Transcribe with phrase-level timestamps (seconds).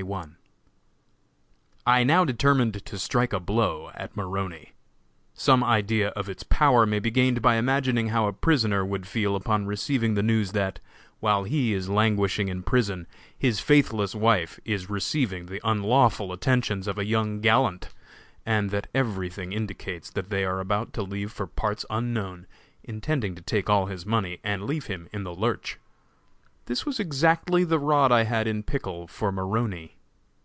[1.86, 4.72] _I now determined to strike a blow at Maroney.
[5.34, 9.36] Some idea of its power may be gained by imagining how a prisoner would feel
[9.36, 10.80] upon receiving the news that,
[11.20, 13.06] while he is languishing in prison,
[13.38, 17.90] his faithless wife is receiving the unlawful attentions of a young gallant,
[18.44, 22.48] and that everything indicates that they are about to leave for parts unknown,
[22.82, 25.78] intending to take all his money and leave him in the lurch.
[26.66, 29.98] This was exactly the rod I had in pickle for Maroney.